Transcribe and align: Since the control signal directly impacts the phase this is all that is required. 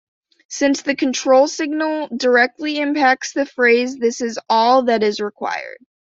Since 0.49 0.81
the 0.81 0.95
control 0.95 1.47
signal 1.47 2.07
directly 2.07 2.79
impacts 2.79 3.33
the 3.33 3.45
phase 3.45 3.95
this 3.99 4.19
is 4.19 4.39
all 4.49 4.81
that 4.85 5.03
is 5.03 5.19
required. 5.19 5.77